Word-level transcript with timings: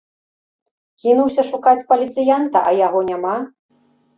Кінуўся 1.03 1.45
шукаць 1.51 1.75
паліцыянта, 1.91 2.59
а 2.71 2.75
яго 2.85 2.99
няма. 3.11 3.37